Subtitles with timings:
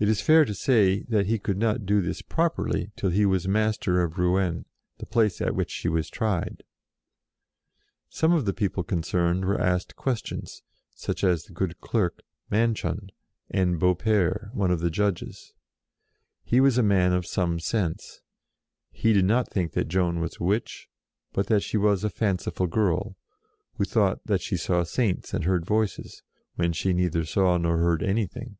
[0.00, 2.22] It is fair n6 JOAN OF ARC to say that he could not do this
[2.22, 4.64] properly till he was master of Rouen,
[4.98, 6.62] the place at which she was tried.
[8.08, 10.62] Some of the people concerned were asked questions,
[10.94, 13.10] such as the good clerk, Manchon,
[13.50, 15.52] and Beaupere, one of the Judges.
[16.44, 18.20] He was a man of some sense;
[18.92, 20.88] he did not think that Joan was a witch,
[21.32, 23.16] but that she was a fanciful girl,
[23.78, 26.22] who thought that she saw Saints and heard Voices,
[26.54, 28.58] when she neither saw nor heard anything.